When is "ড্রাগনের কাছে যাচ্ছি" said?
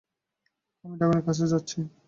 0.97-1.77